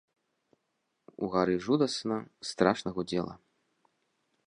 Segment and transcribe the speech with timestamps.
[1.27, 2.17] Угары жудасна,
[2.53, 3.33] страшна гудзела.